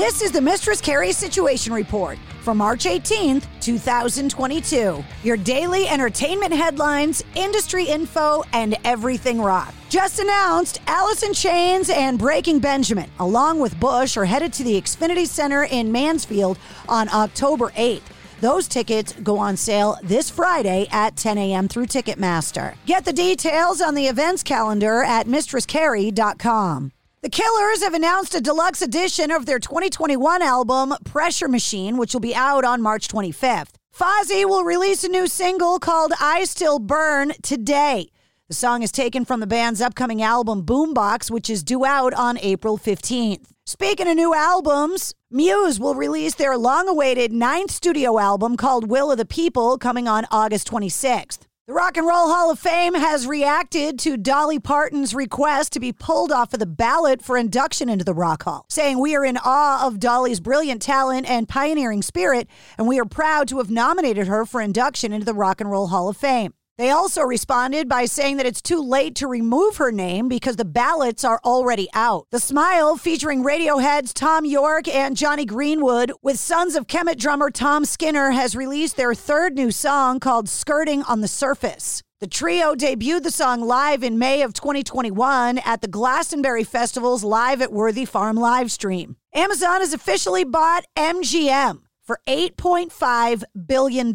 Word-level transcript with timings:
This 0.00 0.22
is 0.22 0.32
the 0.32 0.40
Mistress 0.40 0.80
Carrie 0.80 1.12
Situation 1.12 1.74
Report 1.74 2.18
for 2.40 2.54
March 2.54 2.84
18th, 2.84 3.44
2022. 3.60 5.04
Your 5.22 5.36
daily 5.36 5.88
entertainment 5.88 6.54
headlines, 6.54 7.22
industry 7.34 7.84
info, 7.84 8.42
and 8.54 8.78
everything 8.84 9.42
rock. 9.42 9.74
Just 9.90 10.18
announced, 10.18 10.80
Alice 10.86 11.22
in 11.22 11.34
Chains 11.34 11.90
and 11.90 12.18
Breaking 12.18 12.60
Benjamin, 12.60 13.10
along 13.18 13.60
with 13.60 13.78
Bush, 13.78 14.16
are 14.16 14.24
headed 14.24 14.54
to 14.54 14.64
the 14.64 14.80
Xfinity 14.80 15.26
Center 15.26 15.64
in 15.64 15.92
Mansfield 15.92 16.58
on 16.88 17.10
October 17.10 17.68
8th. 17.72 18.08
Those 18.40 18.68
tickets 18.68 19.12
go 19.22 19.36
on 19.36 19.54
sale 19.58 19.98
this 20.02 20.30
Friday 20.30 20.88
at 20.90 21.16
10 21.16 21.36
a.m. 21.36 21.68
through 21.68 21.88
Ticketmaster. 21.88 22.74
Get 22.86 23.04
the 23.04 23.12
details 23.12 23.82
on 23.82 23.94
the 23.94 24.06
events 24.06 24.42
calendar 24.42 25.02
at 25.02 25.26
mistresscarrie.com. 25.26 26.92
The 27.22 27.28
Killers 27.28 27.82
have 27.82 27.92
announced 27.92 28.34
a 28.34 28.40
deluxe 28.40 28.80
edition 28.80 29.30
of 29.30 29.44
their 29.44 29.58
2021 29.58 30.40
album, 30.40 30.94
Pressure 31.04 31.48
Machine, 31.48 31.98
which 31.98 32.14
will 32.14 32.20
be 32.20 32.34
out 32.34 32.64
on 32.64 32.80
March 32.80 33.08
25th. 33.08 33.74
Fozzy 33.94 34.46
will 34.46 34.64
release 34.64 35.04
a 35.04 35.08
new 35.08 35.26
single 35.26 35.78
called 35.78 36.14
I 36.18 36.44
Still 36.44 36.78
Burn 36.78 37.34
today. 37.42 38.08
The 38.48 38.54
song 38.54 38.82
is 38.82 38.90
taken 38.90 39.26
from 39.26 39.40
the 39.40 39.46
band's 39.46 39.82
upcoming 39.82 40.22
album, 40.22 40.64
Boombox, 40.64 41.30
which 41.30 41.50
is 41.50 41.62
due 41.62 41.84
out 41.84 42.14
on 42.14 42.38
April 42.38 42.78
15th. 42.78 43.50
Speaking 43.66 44.08
of 44.08 44.16
new 44.16 44.34
albums, 44.34 45.14
Muse 45.30 45.78
will 45.78 45.94
release 45.94 46.36
their 46.36 46.56
long 46.56 46.88
awaited 46.88 47.34
ninth 47.34 47.70
studio 47.70 48.18
album 48.18 48.56
called 48.56 48.88
Will 48.88 49.12
of 49.12 49.18
the 49.18 49.26
People 49.26 49.76
coming 49.76 50.08
on 50.08 50.24
August 50.30 50.70
26th. 50.70 51.40
The 51.70 51.74
Rock 51.74 51.96
and 51.96 52.04
Roll 52.04 52.34
Hall 52.34 52.50
of 52.50 52.58
Fame 52.58 52.94
has 52.94 53.28
reacted 53.28 54.00
to 54.00 54.16
Dolly 54.16 54.58
Parton's 54.58 55.14
request 55.14 55.72
to 55.74 55.78
be 55.78 55.92
pulled 55.92 56.32
off 56.32 56.52
of 56.52 56.58
the 56.58 56.66
ballot 56.66 57.22
for 57.22 57.36
induction 57.36 57.88
into 57.88 58.04
the 58.04 58.12
Rock 58.12 58.42
Hall, 58.42 58.66
saying, 58.68 58.98
We 58.98 59.14
are 59.14 59.24
in 59.24 59.38
awe 59.44 59.86
of 59.86 60.00
Dolly's 60.00 60.40
brilliant 60.40 60.82
talent 60.82 61.30
and 61.30 61.48
pioneering 61.48 62.02
spirit, 62.02 62.48
and 62.76 62.88
we 62.88 62.98
are 62.98 63.04
proud 63.04 63.46
to 63.50 63.58
have 63.58 63.70
nominated 63.70 64.26
her 64.26 64.44
for 64.44 64.60
induction 64.60 65.12
into 65.12 65.24
the 65.24 65.32
Rock 65.32 65.60
and 65.60 65.70
Roll 65.70 65.86
Hall 65.86 66.08
of 66.08 66.16
Fame. 66.16 66.54
They 66.78 66.90
also 66.90 67.22
responded 67.22 67.88
by 67.88 68.06
saying 68.06 68.38
that 68.38 68.46
it's 68.46 68.62
too 68.62 68.82
late 68.82 69.14
to 69.16 69.26
remove 69.26 69.76
her 69.76 69.92
name 69.92 70.28
because 70.28 70.56
the 70.56 70.64
ballots 70.64 71.24
are 71.24 71.40
already 71.44 71.88
out. 71.92 72.26
The 72.30 72.40
Smile, 72.40 72.96
featuring 72.96 73.44
Radiohead's 73.44 74.12
Thom 74.12 74.46
Yorke 74.46 74.88
and 74.88 75.16
Jonny 75.16 75.44
Greenwood, 75.44 76.12
with 76.22 76.38
Sons 76.38 76.76
of 76.76 76.86
Kemet 76.86 77.18
drummer 77.18 77.50
Tom 77.50 77.84
Skinner, 77.84 78.30
has 78.30 78.56
released 78.56 78.96
their 78.96 79.14
third 79.14 79.54
new 79.54 79.70
song 79.70 80.20
called 80.20 80.48
Skirting 80.48 81.02
on 81.02 81.20
the 81.20 81.28
Surface. 81.28 82.02
The 82.20 82.26
trio 82.26 82.74
debuted 82.74 83.22
the 83.22 83.30
song 83.30 83.62
live 83.62 84.02
in 84.02 84.18
May 84.18 84.42
of 84.42 84.52
2021 84.52 85.56
at 85.58 85.80
the 85.80 85.88
Glastonbury 85.88 86.64
Festival's 86.64 87.24
Live 87.24 87.62
at 87.62 87.72
Worthy 87.72 88.04
Farm 88.04 88.36
livestream. 88.36 89.16
Amazon 89.34 89.80
has 89.80 89.94
officially 89.94 90.44
bought 90.44 90.84
MGM 90.98 91.80
for 92.02 92.20
$8.5 92.26 93.44
billion. 93.66 94.12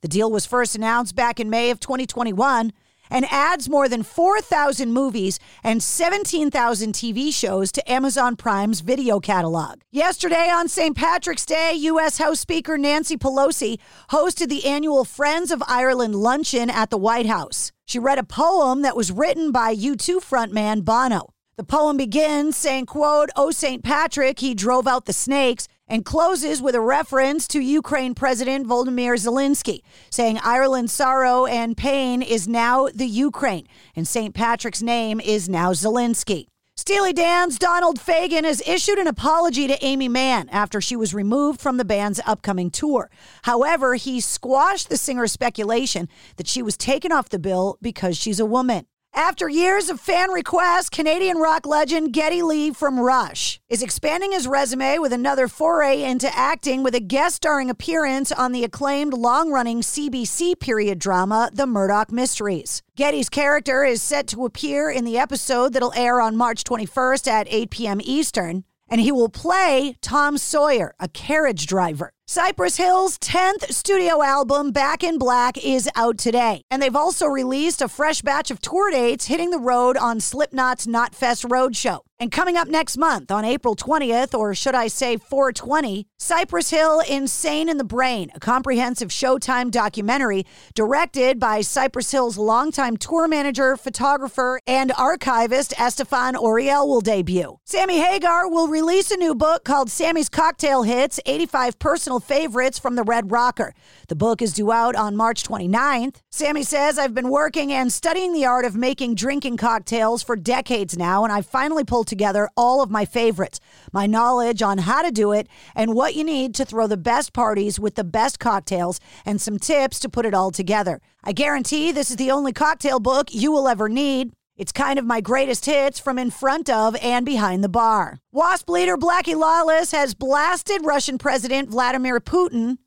The 0.00 0.08
deal 0.08 0.30
was 0.30 0.46
first 0.46 0.76
announced 0.76 1.14
back 1.14 1.40
in 1.40 1.50
May 1.50 1.70
of 1.70 1.80
2021 1.80 2.72
and 3.10 3.26
adds 3.30 3.68
more 3.68 3.88
than 3.88 4.02
4,000 4.02 4.92
movies 4.92 5.38
and 5.64 5.82
17,000 5.82 6.92
TV 6.92 7.32
shows 7.32 7.72
to 7.72 7.90
Amazon 7.90 8.36
Prime's 8.36 8.80
video 8.80 9.18
catalog. 9.18 9.80
Yesterday 9.90 10.50
on 10.50 10.68
St. 10.68 10.96
Patrick's 10.96 11.46
Day, 11.46 11.72
U.S. 11.74 12.18
House 12.18 12.40
Speaker 12.40 12.76
Nancy 12.78 13.16
Pelosi 13.16 13.78
hosted 14.10 14.48
the 14.48 14.66
annual 14.66 15.04
Friends 15.04 15.50
of 15.50 15.62
Ireland 15.66 16.14
luncheon 16.14 16.70
at 16.70 16.90
the 16.90 16.98
White 16.98 17.26
House. 17.26 17.72
She 17.86 17.98
read 17.98 18.18
a 18.18 18.24
poem 18.24 18.82
that 18.82 18.96
was 18.96 19.10
written 19.10 19.50
by 19.50 19.74
U2 19.74 20.22
frontman 20.22 20.84
Bono. 20.84 21.32
The 21.56 21.64
poem 21.64 21.96
begins 21.96 22.56
saying, 22.56 22.86
quote, 22.86 23.30
Oh, 23.34 23.50
St. 23.50 23.82
Patrick, 23.82 24.38
he 24.38 24.54
drove 24.54 24.86
out 24.86 25.06
the 25.06 25.12
snakes 25.12 25.66
and 25.88 26.04
closes 26.04 26.60
with 26.60 26.74
a 26.74 26.80
reference 26.80 27.48
to 27.48 27.60
Ukraine 27.60 28.14
President 28.14 28.66
Volodymyr 28.66 29.14
Zelensky, 29.16 29.80
saying 30.10 30.38
Ireland's 30.38 30.92
sorrow 30.92 31.46
and 31.46 31.76
pain 31.76 32.22
is 32.22 32.46
now 32.46 32.88
the 32.94 33.06
Ukraine, 33.06 33.66
and 33.96 34.06
St. 34.06 34.34
Patrick's 34.34 34.82
name 34.82 35.20
is 35.20 35.48
now 35.48 35.72
Zelensky. 35.72 36.46
Steely 36.76 37.12
Dan's 37.12 37.58
Donald 37.58 37.98
Fagen 37.98 38.44
has 38.44 38.62
issued 38.64 38.98
an 38.98 39.08
apology 39.08 39.66
to 39.66 39.84
Aimee 39.84 40.08
Mann 40.08 40.48
after 40.50 40.80
she 40.80 40.94
was 40.94 41.12
removed 41.12 41.60
from 41.60 41.76
the 41.76 41.84
band's 41.84 42.20
upcoming 42.24 42.70
tour. 42.70 43.10
However, 43.42 43.96
he 43.96 44.20
squashed 44.20 44.88
the 44.88 44.96
singer's 44.96 45.32
speculation 45.32 46.08
that 46.36 46.46
she 46.46 46.62
was 46.62 46.76
taken 46.76 47.10
off 47.10 47.30
the 47.30 47.38
bill 47.40 47.78
because 47.82 48.16
she's 48.16 48.38
a 48.38 48.46
woman. 48.46 48.86
After 49.18 49.48
years 49.48 49.90
of 49.90 49.98
fan 49.98 50.30
requests, 50.30 50.88
Canadian 50.88 51.38
rock 51.38 51.66
legend 51.66 52.12
Geddy 52.12 52.40
Lee 52.40 52.70
from 52.70 53.00
Rush 53.00 53.58
is 53.68 53.82
expanding 53.82 54.30
his 54.30 54.46
resume 54.46 54.98
with 55.00 55.12
another 55.12 55.48
foray 55.48 56.04
into 56.04 56.32
acting 56.38 56.84
with 56.84 56.94
a 56.94 57.00
guest 57.00 57.34
starring 57.34 57.68
appearance 57.68 58.30
on 58.30 58.52
the 58.52 58.62
acclaimed 58.62 59.12
long 59.12 59.50
running 59.50 59.80
CBC 59.80 60.60
period 60.60 61.00
drama, 61.00 61.50
The 61.52 61.66
Murdoch 61.66 62.12
Mysteries. 62.12 62.84
Geddy's 62.94 63.28
character 63.28 63.82
is 63.82 64.02
set 64.02 64.28
to 64.28 64.44
appear 64.44 64.88
in 64.88 65.04
the 65.04 65.18
episode 65.18 65.72
that'll 65.72 65.92
air 65.96 66.20
on 66.20 66.36
March 66.36 66.62
21st 66.62 67.26
at 67.26 67.48
8 67.50 67.70
p.m. 67.70 68.00
Eastern, 68.04 68.62
and 68.88 69.00
he 69.00 69.12
will 69.12 69.28
play 69.28 69.96
Tom 70.00 70.38
Sawyer, 70.38 70.94
a 70.98 71.08
carriage 71.08 71.66
driver. 71.66 72.10
Cypress 72.26 72.76
Hill's 72.76 73.16
10th 73.18 73.72
studio 73.72 74.22
album, 74.22 74.70
Back 74.70 75.02
in 75.02 75.16
Black, 75.16 75.56
is 75.64 75.88
out 75.96 76.18
today. 76.18 76.60
And 76.70 76.82
they've 76.82 76.94
also 76.94 77.26
released 77.26 77.80
a 77.80 77.88
fresh 77.88 78.20
batch 78.20 78.50
of 78.50 78.60
tour 78.60 78.90
dates 78.90 79.26
hitting 79.26 79.50
the 79.50 79.58
road 79.58 79.96
on 79.96 80.20
Slipknot's 80.20 80.86
Knotfest 80.86 81.48
Roadshow. 81.48 82.00
And 82.18 82.30
coming 82.30 82.56
up 82.56 82.68
next 82.68 82.98
month 82.98 83.30
on 83.30 83.44
April 83.44 83.76
20th, 83.76 84.36
or 84.36 84.54
should 84.54 84.74
I 84.74 84.88
say 84.88 85.16
420, 85.16 86.06
Cypress 86.28 86.70
Hill 86.70 86.98
Insane 87.08 87.68
in 87.68 87.78
the 87.78 87.84
Brain, 87.84 88.32
a 88.34 88.40
comprehensive 88.40 89.10
Showtime 89.10 89.70
documentary 89.70 90.44
directed 90.74 91.38
by 91.38 91.60
Cypress 91.60 92.10
Hill's 92.10 92.36
longtime 92.36 92.96
tour 92.96 93.28
manager, 93.28 93.76
photographer, 93.76 94.58
and 94.66 94.90
archivist 94.98 95.72
Estevan 95.78 96.34
Oriol 96.34 96.88
will 96.88 97.00
debut. 97.00 97.60
Sammy 97.64 98.00
Hagar 98.00 98.50
will 98.50 98.66
release 98.66 99.12
a 99.12 99.16
new 99.16 99.32
book 99.32 99.62
called 99.62 99.90
Sammy's 99.90 100.28
Cocktail 100.28 100.82
Hits 100.82 101.20
85 101.24 101.78
Personal 101.78 102.18
Favorites 102.18 102.80
from 102.80 102.96
the 102.96 103.04
Red 103.04 103.30
Rocker. 103.30 103.72
The 104.08 104.16
book 104.16 104.42
is 104.42 104.54
due 104.54 104.72
out 104.72 104.96
on 104.96 105.14
March 105.14 105.44
29th. 105.44 106.16
Sammy 106.30 106.64
says, 106.64 106.98
I've 106.98 107.14
been 107.14 107.30
working 107.30 107.72
and 107.72 107.92
studying 107.92 108.32
the 108.32 108.44
art 108.44 108.64
of 108.64 108.74
making 108.74 109.14
drinking 109.14 109.56
cocktails 109.56 110.24
for 110.24 110.34
decades 110.34 110.98
now, 110.98 111.22
and 111.22 111.32
I 111.32 111.42
finally 111.42 111.84
pulled 111.84 112.08
together 112.08 112.50
all 112.56 112.82
of 112.82 112.90
my 112.90 113.04
favorites, 113.04 113.60
my 113.92 114.06
knowledge 114.06 114.62
on 114.62 114.78
how 114.78 115.02
to 115.02 115.12
do 115.12 115.30
it, 115.30 115.46
and 115.76 115.94
what 115.94 116.07
you 116.14 116.24
need 116.24 116.54
to 116.54 116.64
throw 116.64 116.86
the 116.86 116.96
best 116.96 117.32
parties 117.32 117.78
with 117.80 117.94
the 117.94 118.04
best 118.04 118.38
cocktails, 118.38 119.00
and 119.24 119.40
some 119.40 119.58
tips 119.58 119.98
to 120.00 120.08
put 120.08 120.26
it 120.26 120.34
all 120.34 120.50
together. 120.50 121.00
I 121.24 121.32
guarantee 121.32 121.92
this 121.92 122.10
is 122.10 122.16
the 122.16 122.30
only 122.30 122.52
cocktail 122.52 123.00
book 123.00 123.34
you 123.34 123.52
will 123.52 123.68
ever 123.68 123.88
need. 123.88 124.32
It's 124.56 124.72
kind 124.72 124.98
of 124.98 125.04
my 125.04 125.20
greatest 125.20 125.66
hits 125.66 126.00
from 126.00 126.18
in 126.18 126.30
front 126.30 126.68
of 126.68 126.96
and 126.96 127.24
behind 127.24 127.62
the 127.62 127.68
bar. 127.68 128.18
WASP 128.32 128.68
leader 128.68 128.96
Blackie 128.96 129.36
Lawless 129.36 129.92
has 129.92 130.14
blasted 130.14 130.84
Russian 130.84 131.16
President 131.16 131.70
Vladimir 131.70 132.18
Putin, 132.18 132.78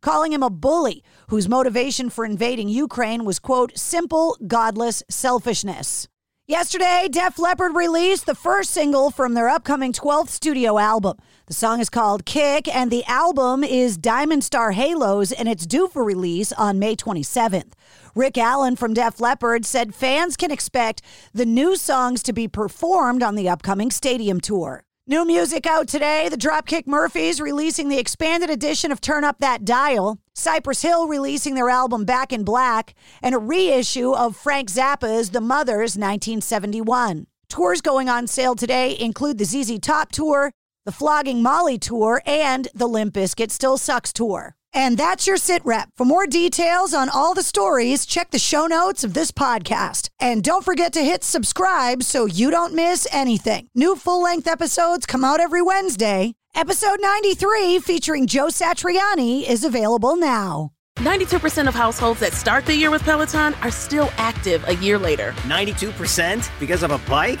calling 0.00 0.32
him 0.32 0.42
a 0.42 0.50
bully 0.50 1.04
whose 1.28 1.48
motivation 1.48 2.10
for 2.10 2.24
invading 2.24 2.68
Ukraine 2.68 3.24
was, 3.24 3.38
quote, 3.38 3.78
simple, 3.78 4.36
godless 4.48 5.04
selfishness. 5.08 6.08
Yesterday, 6.48 7.08
Def 7.08 7.38
Leppard 7.38 7.76
released 7.76 8.26
the 8.26 8.34
first 8.34 8.72
single 8.72 9.12
from 9.12 9.34
their 9.34 9.48
upcoming 9.48 9.92
12th 9.92 10.28
studio 10.28 10.76
album. 10.76 11.16
The 11.46 11.54
song 11.54 11.78
is 11.78 11.88
called 11.88 12.24
Kick, 12.24 12.66
and 12.66 12.90
the 12.90 13.04
album 13.04 13.62
is 13.62 13.96
Diamond 13.96 14.42
Star 14.42 14.72
Halos, 14.72 15.30
and 15.30 15.48
it's 15.48 15.68
due 15.68 15.86
for 15.86 16.02
release 16.02 16.52
on 16.54 16.80
May 16.80 16.96
27th. 16.96 17.74
Rick 18.16 18.36
Allen 18.38 18.74
from 18.74 18.92
Def 18.92 19.20
Leppard 19.20 19.64
said 19.64 19.94
fans 19.94 20.36
can 20.36 20.50
expect 20.50 21.00
the 21.32 21.46
new 21.46 21.76
songs 21.76 22.24
to 22.24 22.32
be 22.32 22.48
performed 22.48 23.22
on 23.22 23.36
the 23.36 23.48
upcoming 23.48 23.92
stadium 23.92 24.40
tour. 24.40 24.82
New 25.08 25.26
music 25.26 25.66
out 25.66 25.88
today. 25.88 26.28
The 26.28 26.36
Dropkick 26.36 26.86
Murphys 26.86 27.40
releasing 27.40 27.88
the 27.88 27.98
expanded 27.98 28.50
edition 28.50 28.92
of 28.92 29.00
Turn 29.00 29.24
Up 29.24 29.40
That 29.40 29.64
Dial. 29.64 30.20
Cypress 30.32 30.82
Hill 30.82 31.08
releasing 31.08 31.56
their 31.56 31.70
album 31.70 32.04
Back 32.04 32.32
in 32.32 32.44
Black, 32.44 32.94
and 33.20 33.34
a 33.34 33.38
reissue 33.38 34.12
of 34.12 34.36
Frank 34.36 34.70
Zappa's 34.70 35.30
The 35.30 35.40
Mothers 35.40 35.96
1971. 35.96 37.26
Tours 37.48 37.80
going 37.80 38.08
on 38.08 38.28
sale 38.28 38.54
today 38.54 38.96
include 38.96 39.38
the 39.38 39.44
ZZ 39.44 39.80
Top 39.80 40.12
Tour, 40.12 40.52
the 40.84 40.92
Flogging 40.92 41.42
Molly 41.42 41.78
Tour, 41.78 42.22
and 42.26 42.68
the 42.74 42.86
Limp 42.86 43.14
Bizkit 43.14 43.50
Still 43.50 43.78
Sucks 43.78 44.12
Tour. 44.12 44.54
And 44.74 44.96
that's 44.96 45.26
your 45.26 45.36
sit 45.36 45.64
rep. 45.64 45.88
For 45.96 46.04
more 46.04 46.26
details 46.26 46.94
on 46.94 47.08
all 47.08 47.34
the 47.34 47.42
stories, 47.42 48.06
check 48.06 48.30
the 48.30 48.38
show 48.38 48.66
notes 48.66 49.04
of 49.04 49.14
this 49.14 49.30
podcast. 49.30 50.08
And 50.18 50.42
don't 50.42 50.64
forget 50.64 50.92
to 50.94 51.00
hit 51.02 51.24
subscribe 51.24 52.02
so 52.02 52.26
you 52.26 52.50
don't 52.50 52.74
miss 52.74 53.06
anything. 53.12 53.68
New 53.74 53.96
full 53.96 54.22
length 54.22 54.48
episodes 54.48 55.06
come 55.06 55.24
out 55.24 55.40
every 55.40 55.62
Wednesday. 55.62 56.34
Episode 56.54 56.98
93, 57.00 57.78
featuring 57.80 58.26
Joe 58.26 58.48
Satriani, 58.48 59.48
is 59.48 59.64
available 59.64 60.16
now. 60.16 60.72
92% 60.98 61.66
of 61.66 61.74
households 61.74 62.20
that 62.20 62.34
start 62.34 62.66
the 62.66 62.76
year 62.76 62.90
with 62.90 63.02
Peloton 63.02 63.54
are 63.62 63.70
still 63.70 64.10
active 64.18 64.62
a 64.68 64.76
year 64.76 64.98
later. 64.98 65.32
92% 65.42 66.50
because 66.60 66.82
of 66.82 66.90
a 66.90 66.98
bike? 67.10 67.40